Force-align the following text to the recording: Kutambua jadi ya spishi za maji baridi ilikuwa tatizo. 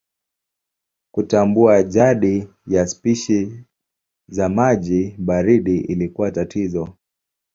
Kutambua 1.11 1.83
jadi 1.83 2.47
ya 2.67 2.87
spishi 2.87 3.65
za 4.27 4.49
maji 4.49 5.15
baridi 5.17 5.77
ilikuwa 5.79 6.31
tatizo. 6.31 6.89